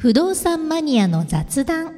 [0.00, 1.94] 不動産マニアの雑談。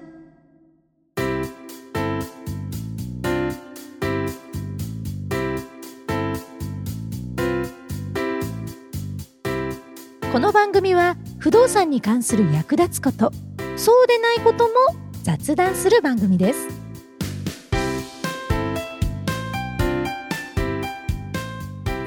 [10.32, 13.30] この番組は不動産に関する役立つこと
[13.76, 14.74] そうでないことも
[15.22, 16.68] 雑談する番組です。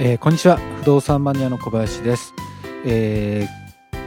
[0.02, 0.57] えーこんにちは。
[0.82, 2.34] 不動産マニアの小林です、
[2.86, 3.64] えー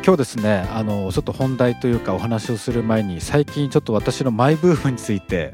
[0.09, 5.53] 今日ですねあのちょっと本題というかお話をする前に最近ちょっと私のマイブームについて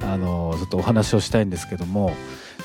[0.00, 2.12] あのちょっとお話をしたいんですけども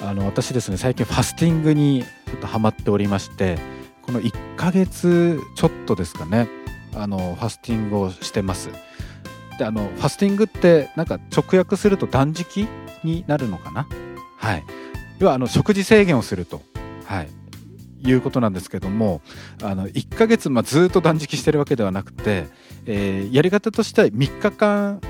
[0.02, 3.60] あの私ですね最近ファスティングにちょっとハマっておりまして
[4.02, 6.50] この1ヶ月ちょっとですかね
[6.96, 8.72] あのファスティングをしてます。
[9.60, 12.68] であのファスティングってなんか直訳すると断食
[13.04, 13.88] になるのかな？
[14.38, 14.64] はい。
[15.20, 16.64] 要はあの食事制限をすると。
[17.06, 17.30] はい。
[18.04, 19.22] いうことなんですけども
[19.64, 22.46] あの1ヶ月、まあ、ずっと断食してるわけではなくて、
[22.86, 25.02] えーやり方としては3日間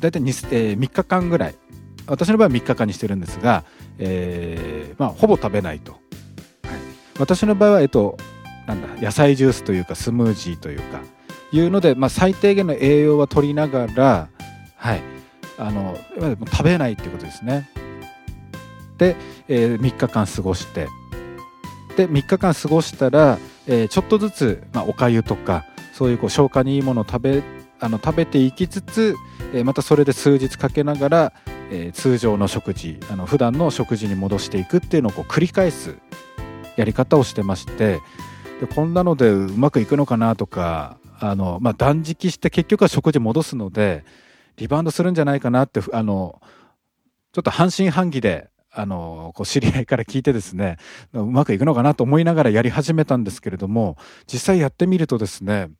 [0.00, 1.54] 大体、えー3日間ぐらい。
[2.08, 3.64] 私の場合は3日間にしてるんですが、
[3.98, 6.00] えーまあ、ほぼ食べないと、はい、
[7.18, 8.16] 私の場合は、えっと、
[8.66, 11.02] なんだ野菜ジュースというかスムージーというか
[11.52, 14.28] いうので、まあ、最低限の栄養は取りながら、
[14.76, 15.02] はい、
[15.58, 15.98] あの
[16.50, 17.70] 食べないっていうことですね。
[18.98, 19.16] で、
[19.48, 20.88] え3日間過ごして。
[21.98, 27.42] で3日間過ごしたら、えーちょっとずつ、まあ、おかゆとかそういうこう消化にいいものを食べ
[27.80, 29.16] あの食べていきつつ、
[29.52, 31.32] えーまたそれで数日かけながら、
[31.72, 35.96] えー通常の食事あの普段の食事に戻していくっていうのをこう繰り返す
[36.76, 38.00] やり方をしてまして
[38.60, 44.04] でこんなのでうまくいくのかなとかあの、まあ、断食して結局は食事戻すので
[44.56, 46.40] リバウンドするんじゃないかなってあの
[47.32, 50.76] ちょっと半信半疑であのこう知り合いから聞いてですね
[51.12, 53.96] うまくいくのかなと思いながらやり始めたんですけれども
[54.30, 55.70] 実際やってみるとですね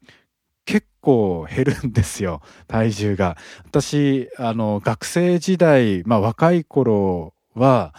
[0.65, 3.37] 結構減るんですよ体重が。
[3.65, 7.95] 私あの学生時代、まあ、若い頃は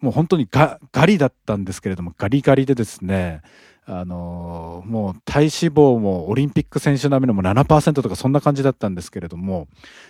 [0.00, 3.42] もう本当にガガリだったんですけれどもガリガリでですね
[3.90, 9.66] あのもう体脂肪もオリンピック選手並みのも7%とかそんな感じだったんですけれども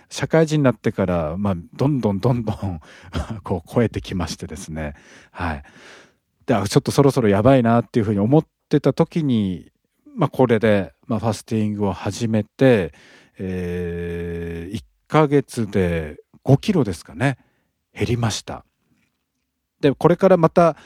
[0.08, 2.80] 社会人になってから、まあ、どんどんどんどん
[3.44, 4.94] こう超えてきましてですね。
[5.30, 5.62] はい。
[6.46, 9.70] であちょっとそろそろやばいなっていうふうに思ってた時に、
[10.16, 12.92] まあ、これで、まあ、ファスティングを始めて、
[13.38, 17.38] え1ヶ月で5キロですかね。
[17.94, 18.64] 減りました。
[19.80, 20.76] でこれからまた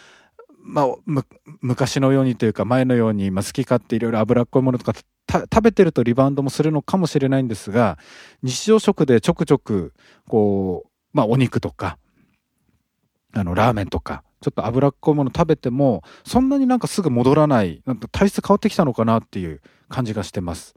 [0.64, 1.24] まあ、む
[1.60, 7.98] 昔のようにというか前のように、まあ、好き勝手いろいろ脂っこいものとか食べてるとリバウンドもするのかもしれないんですが
[8.42, 9.92] 日常食でちょくちょく
[10.28, 11.98] こう、まあ、お肉とか
[13.34, 20.74] あのラーメンとかちょっと脂っこいもの食べてもそんなになんかすぐ戻らないなんか体質変わってきたのかなっていう感じがしてます。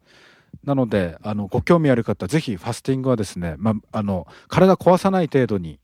[0.63, 5.79] なのであのご興味ある方ぜひファスティングはですね、まあ、あの体壊さない程度に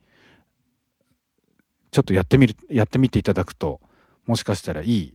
[1.91, 3.81] ちょっとやってみるやってみていただくと
[4.25, 5.13] もしかしたらいい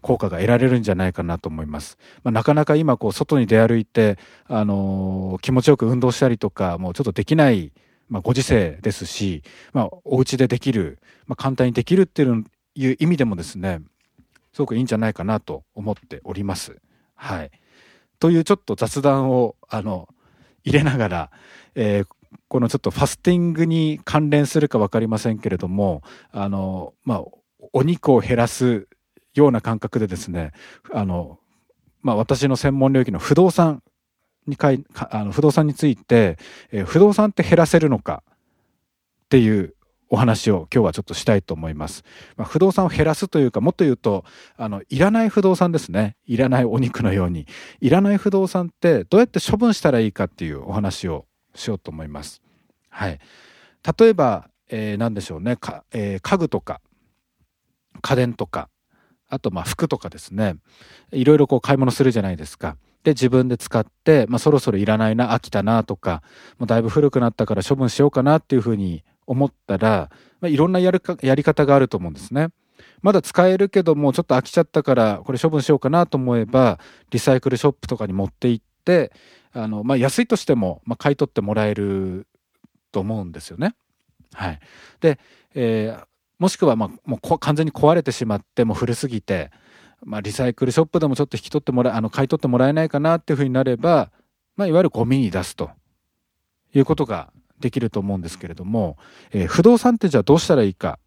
[0.00, 1.98] 効果が得られるんじゃないかなと思います。
[2.22, 7.72] まあ、なかなか今こう外に出歩いて、あのー気持ちよく運動したりとかもうちょっとできない、
[8.08, 9.42] まあ、ご時世ですし、
[9.72, 13.80] まあ、お家でできる、まあ、簡単にできるっていう意味でもですね
[14.52, 16.76] すごくいいんじゃないかなと思っております。
[17.14, 17.50] はい、
[18.18, 20.08] というちょっと雑談をあの
[20.64, 21.30] 入れながら、
[21.74, 22.06] えー
[22.48, 27.24] このちょっとファスティングに関連するか分かりませんけれどもあの、まあ、
[27.78, 28.88] お肉を減らす
[29.34, 30.50] ような感覚でですね
[30.92, 31.38] あの、
[32.02, 33.84] まあ、私の専門領域の不動産
[34.48, 36.38] にかいかあの不動産について、
[36.72, 39.74] えー不動産って減らせるのかっていう
[40.08, 42.02] お話を今日はちょっとしたいと思います。
[42.36, 44.24] まあ、不動産を減らすというかもっと言うと
[44.56, 46.16] あのいらない不動産ですね。
[46.26, 47.46] いらないお肉のように。
[47.80, 52.42] いらない不動産ってどうやって処分したらいいかっていうお話をしようと思います。
[52.90, 53.20] はい、
[53.98, 55.56] 例えば、えー何でしょうね。
[55.56, 56.80] か、えー家具とか。
[58.00, 58.68] 家電とか
[59.28, 60.56] あとまあ服とかですね
[61.12, 62.76] いろいろこう買い物するじゃないですか。
[63.04, 66.22] で自分で使って、まあ、そろそろいらないな飽きたなとか
[66.58, 70.10] もうだいぶ古くなったから処分しようかなっていうふうに思ったら、
[70.40, 72.48] まあ、いろんなやるかやり方があると思うんですね。
[73.00, 76.80] まだ使えるけどもちょっと飽きちゃったからこれ処分しようかなと思えば
[77.10, 79.12] リサイクルショップとかに持って行って
[79.52, 82.26] あの、まあ、安いとしても、まあ、買い取ってもらえる
[82.90, 83.74] と思うんですよね。
[84.34, 84.60] はい、
[85.00, 85.18] で、
[85.54, 86.07] えー
[86.38, 89.50] もしくは、まあ、もう完全に壊れてしまってもう古すぎて、
[90.04, 94.10] まあ、リサイクルショップでもちょっと引き取ってもらえあの買い取ってもらえないかなっていうふうになれば、
[94.56, 95.70] まあ、いわゆるゴミに出すと
[96.74, 98.96] いうことができると思うんですけれども、
[99.32, 100.98] えー不動産ってじゃあどうしたらいいか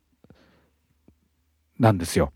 [1.79, 2.33] なんですよ。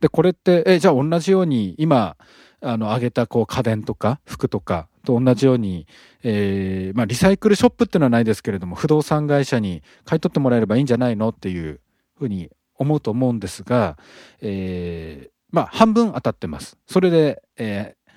[0.00, 2.16] でこれってえじゃあ同じように今
[2.64, 5.86] あの、あげたこう家電とか服とかと同じように、
[6.22, 11.80] えー、まあ、リサイクルショップっていうのはないですけれども、不動産会社に買い取ってもらえればいいんじゃないのっていう
[12.28, 13.96] ふうに思うと思うんですが、
[14.40, 16.76] えー、まあ、半分当たってます。
[16.86, 18.12] それで、えー、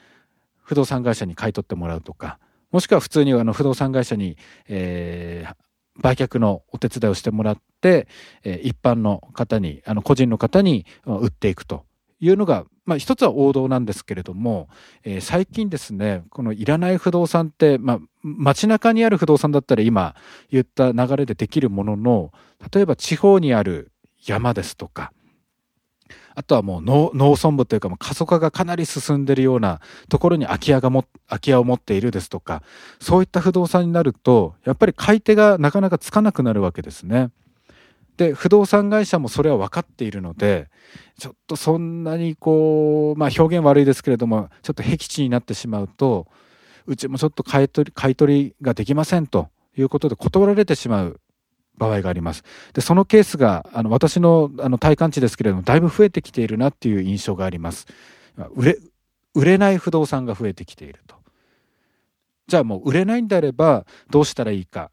[0.63, 2.39] 不動産会社に買い取ってもらうとか、
[2.71, 4.37] もしくは普通にあの不動産会社に、
[4.67, 5.55] えー、
[6.01, 8.07] 売却のお手伝いをしてもらって、
[8.43, 11.85] え、一般の方に、あの個人の方に売っていくと
[12.19, 14.69] いうのが、まあ一つは王道なんですけれども、
[15.03, 20.15] えー、最近ですね、このいらない不動産って、まあ街中にある不動産だったら今
[20.49, 22.31] 言った流れでできるものの、
[22.73, 23.91] 例えば地方にある
[24.27, 25.11] 山ですとか、
[26.37, 32.61] あとはもう農村部というかもう過疎化がかなり進んでいるようなところに空き家がも空き家を持っているですとか
[32.99, 37.31] そういった不動産になるとやっぱり買い手がなかなかつかなくなるわけですね。
[38.17, 40.69] で不動産会社もそれは分かっているので
[41.19, 46.27] ちょっとそんなにこうまあ表現悪いですけれどもちょっと僻地になってしまうと
[46.85, 51.19] うちもちょっと買い取り買い取りができませんということで断られてしまう
[51.77, 52.43] 場合があります。
[52.73, 57.87] で、そのケースが、あの、私の、あの、体感値ですけれども、だいぶ増えてきているなっていう印象があります。
[58.55, 58.77] 売れ、
[59.33, 61.15] 売れない不動産が増えてきていると。
[62.47, 64.91] じゃあもう売れないんであれば、どうしたらいいか。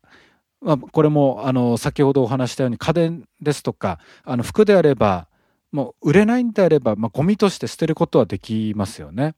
[0.60, 5.28] まあ、これも、あの、先ほどお話したように、家電ですとか、あの、服であれば、
[5.72, 9.34] もう売れないんであれば、まあ、ゴミとして捨てることはできますよね。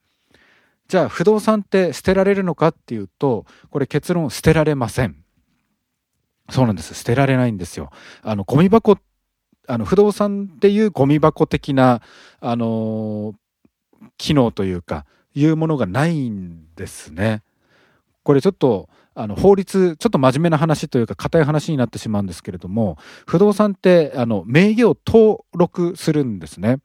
[0.88, 5.16] じゃあ、不動産って捨てられるのかっていうと、これ結論捨てられません。
[6.50, 6.94] そうなんです。
[6.94, 7.90] 捨てられないんですよ。
[8.22, 8.98] あの、ゴミ箱、
[9.66, 12.00] あの、不動産っていうゴミ箱的な、
[12.40, 13.34] あの
[14.18, 17.42] 機能というか、いうものがないんですね。
[18.22, 26.78] これちょっと、あの、法律、ちょっと真面目な話というか、硬い話になってしまうんですけれども、不動産って、あの、名義を登録するんですね。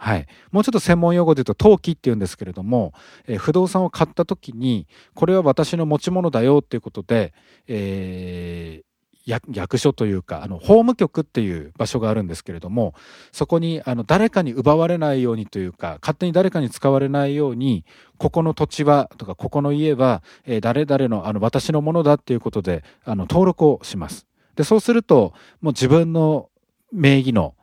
[0.00, 2.94] はい、もうちょっと専門用語で言うと登記っていうんですけれども、
[3.26, 7.34] えー、不動産を買った時にこれは私の持ち物だよっていうことで、
[7.66, 8.84] えー、
[9.26, 12.94] 役所というかあの法務局っていう場所があるんですけれども
[13.32, 17.84] そこにあの誰かに奪われないようにというか勝手に誰かに使われないように
[18.18, 24.26] ここの土地はとかここの家は、えー、誰々のあの私のものだっていうことであの登録をします。
[24.56, 26.48] でそうするともう自分の
[26.92, 27.54] 名義の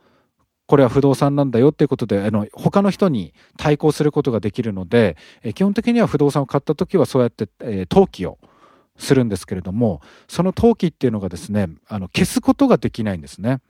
[0.66, 8.38] これは不動産なんだよっていうことであの他の人に対抗することができるので、えー、基本的には不動産を買った時はそうやって、えー、登記を
[8.98, 13.60] するんですけれどもその登記っていうのがですねあの消すことができないんですね。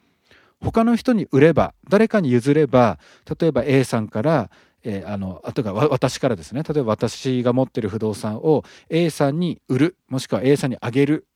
[0.60, 2.98] 他の人に売れば誰かに譲れば
[3.40, 4.50] 例えば A さんから
[4.84, 11.26] えー、あのあとか私からですね例えば私が持ってる不動産を A さんに売るもしくは A さんにあげる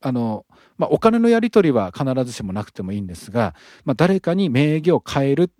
[0.00, 0.46] あの、
[0.78, 3.54] まあ、お金のやり取りは必ずしもなくてもいいんですが、
[3.84, 5.50] まあ、誰かに名義を変える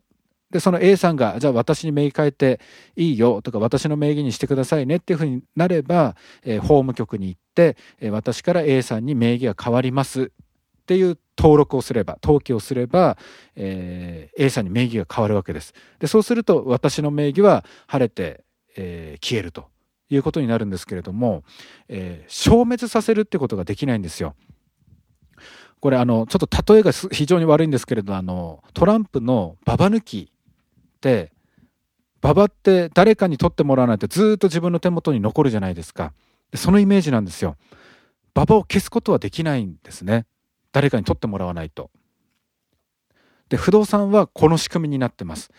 [0.53, 2.61] で、その A さんが、じゃあ私に名義変えて
[2.95, 6.15] いいよとか、私の名義にしてくださいねっていうふうになれば、
[6.45, 10.29] えー、法務局に行って、えー、私から A さんに名義が変わりますっ
[10.87, 13.17] ていう登録をすれば、登記をすれば、
[13.57, 15.73] えー、A さんに名義が変わるわけです。
[15.99, 18.45] で、そうすると私の名義は晴れて、
[18.75, 19.67] え消えると
[20.09, 21.45] いうことになるんですけれども、
[21.89, 24.35] え消滅させるってことができないんですよ。
[25.83, 30.33] これあのちょっと例えが非常に悪いんですけれどあのトランプのババ抜き
[31.03, 31.33] って
[32.23, 36.13] 馬場って誰かに取ってもらわないとずっと自分の手元に残るじゃないですか。
[36.55, 37.57] そのイメージなんですよ。
[38.35, 40.27] 馬場を消すことはできないんですね。
[40.71, 41.91] 誰かに取ってもらわないと。
[43.49, 45.51] で不動産はこの仕組みになってます。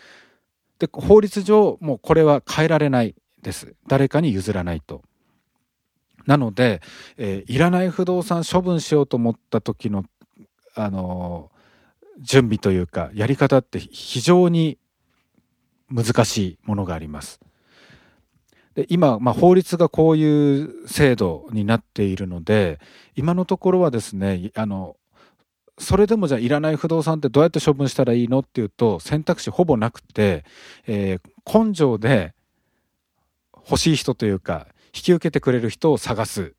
[0.78, 3.74] で法律上もうこれは変えられないです。
[3.86, 5.02] 誰かに譲らないと。
[6.26, 6.80] なので、
[7.18, 10.04] えー、いらない不動産処分しようと思った時の
[10.74, 14.78] あのー、準備というかやり方って非常に
[15.94, 17.40] 難しいものがあります。
[18.74, 22.80] で今、まあ、法律がこういう制度になっているので
[23.14, 24.96] 今のところはですねあの
[25.78, 30.44] それでもじゃあいらない不動産ってどうやって処分したらいいのっていうと選択肢ほぼなくて、
[30.86, 32.34] えー、根性で
[33.54, 36.54] 欲しい人というか引き受けてくれる人を探す。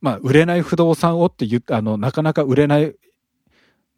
[0.00, 2.94] まあ、売れない不動産をって言あのなかなか売れない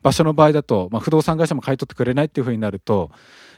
[0.03, 3.11] 場所の場合だと、まあ、不動産会社も買い取ってくれないっていうふうになると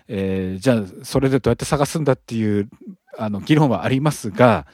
[0.08, 2.68] えー、じゃあそれでどうやって探すんだっていう
[3.16, 4.66] あの議論はありますが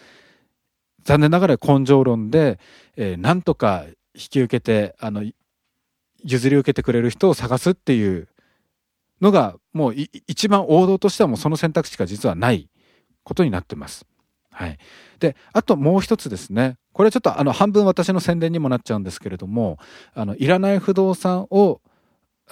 [1.04, 2.58] 残念ながら根性論で、
[2.96, 3.84] えー、なんとか
[4.14, 5.24] 引き受けてあの
[6.22, 8.28] 譲り受けてくれる人を探すっていう
[9.20, 12.68] のがもう一番王道としてはもうその選択肢が実はない
[13.22, 14.06] ことになってます。
[14.52, 14.78] はい、
[15.20, 19.78] であともう一つですねこれちょっとあの半分私の宣伝にもなっちゃうんですけれども
[20.12, 21.80] あのいらない不動産を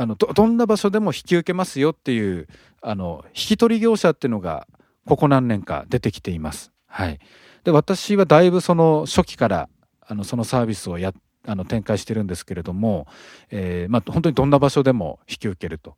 [0.00, 2.46] あのどんな場所でも引き受けますよっていう
[2.80, 4.68] あの引き取り業者っていうのが
[5.06, 6.70] ここ何年か出てきています。
[6.86, 7.18] はい。
[7.64, 9.68] で、私はだいぶその初期から
[10.00, 11.12] あのそのサービスをや
[11.46, 13.08] あの展開してるんですけれども、
[13.50, 15.96] えー、まあ、本当にどんな場所でも引き受けると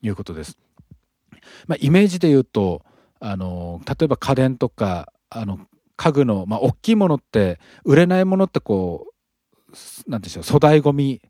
[0.00, 0.56] いうことです。
[1.66, 2.82] まあ、イメージで言うと
[3.18, 5.58] あの例えば家電とかあの
[5.96, 9.08] 家具の、まあ、大きいものって売れないものってこ
[9.68, 9.72] う
[10.06, 11.20] 何でしょう粗大ごみ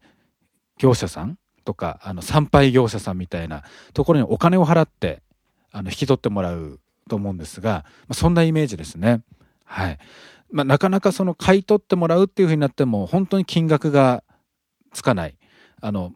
[0.78, 1.38] 業者さん
[1.70, 3.62] とかあの参拝業者さんみたいな
[3.94, 5.22] ところにお金を払って
[5.70, 9.22] あの引き取ってもらうと思うんですが、まあ、そんなイメージですね。
[9.64, 9.98] はい
[10.50, 14.24] まあ、なかなかその買い取ってもらうっていうふうになっても本当に金額が
[14.92, 15.36] つかない
[15.80, 16.12] あの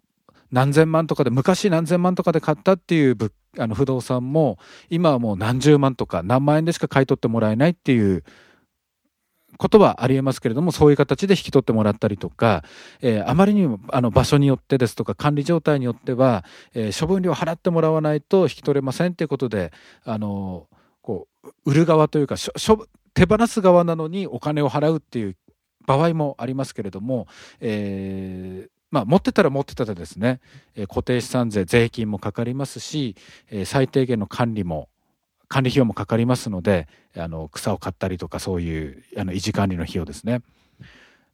[0.51, 3.17] 何千万とかで昔何千万とかで買ったっていう
[3.57, 4.59] あの不動産も
[4.91, 8.25] 今はもう何十万とか何万円でしか買い取ってもらえないっていう
[9.59, 12.65] ことはありえますけれどもそういう形で引き取ってもらったりとか、
[13.01, 16.45] えー、あまりにもあの場所によってですとか管理状態によっては、
[16.75, 19.73] えー、処分料払ってもらわないと引き取れませんっていうことで
[20.05, 20.67] あの
[21.03, 22.37] こう売る側というか
[23.15, 25.37] 手放す側なのにお金を払うっていう
[25.87, 27.27] 場合もありますけれども、
[27.61, 30.41] えー、まあ、持ってたら持ってたらですね、
[30.75, 33.17] え、固定資産税税金もかかりますし、
[33.51, 34.89] え、最低限の管理も
[35.49, 40.43] 管理費用もかかりますのであの草を刈ったりとかそういうあの維持管理の費用ですね。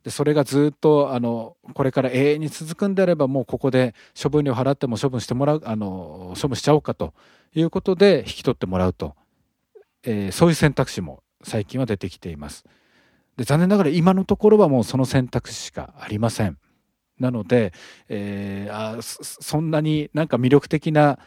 [0.05, 7.13] でそれがずっとあのこれから永遠に続くんであればもうここで処分料払っても処分してもらうあの処分しちゃおうかと
[7.55, 9.15] いうことで引き取ってもらうと、
[10.03, 12.65] えー、そういう選択肢も最近は出てきています。
[13.37, 16.57] で残念ながら今のところはもうその選択肢しかありません。
[17.19, 17.75] なので、
[18.09, 21.19] えー、あそんなになんか魅力的な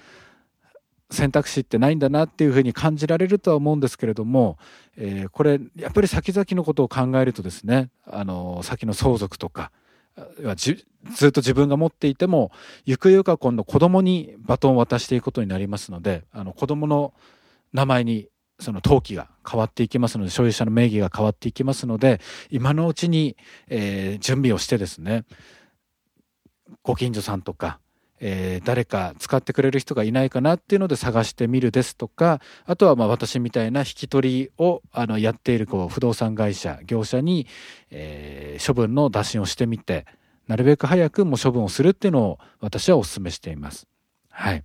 [1.14, 4.58] 選択肢ってないんだなっていうふうに感じられるとは思うんですけれども、
[4.98, 9.72] えー、これやっぱり先々のことを考えるとですねあの先の相続とか
[10.56, 12.52] ずっと自分が持っていても
[12.86, 17.14] ゆくゆくは今度子供にバトンを渡していくことになりますのであの子供の
[17.74, 18.30] 名前に
[18.60, 23.36] その登記が変わっていきますので所有者の名義が変わっていきますので今のうちに、
[23.68, 25.26] えー、準備をしてですね
[26.82, 27.80] ご近所さんとか、
[28.26, 37.48] えー、誰か使ってくれる人がいないかなっていうので探してみるですとかあとはまあ私みたいな引き取りをあのやっているこう不動産会社業者に、
[37.92, 40.06] えー、処分の打診をしてみて
[40.48, 43.88] なるべく早くもう処分をするっていうのを私はお勧めしています。
[44.30, 44.64] はい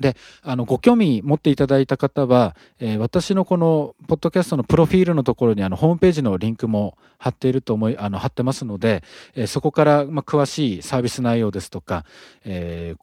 [0.00, 12.04] で、あの、ご興味持っていただいた方は、えー、私のこの、ポッドキャストのプロフィールのところに、あの、ホームページのリンクも貼っていると思い、あの、貼ってますので、えー、そこから、まあ、詳しいサービス内容ですとか、
[12.44, 13.00] えー、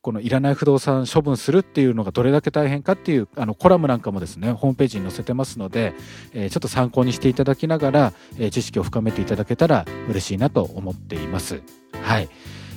[0.00, 5.92] このいらない不動産処分するっていうのがどれだけ大変かっていうあのコラムなんかもですねホームページに載せてますので、
[6.32, 11.62] えー、ちょっと参考にしていただきながら、えー、知識を深めていただけたら嬉しいなと思っています。
[12.02, 12.28] はい。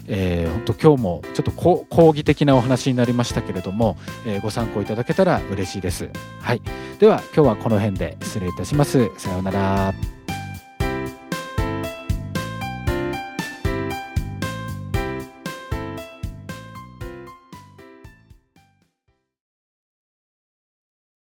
[0.08, 6.10] えー、本当今日もちょっと講義的なお話になりましたけれども、えー、ご参考いただけたら嬉しいです。
[6.42, 6.62] はい。
[7.00, 9.10] では今日はこの辺で失礼いたします。
[9.18, 10.21] さようなら。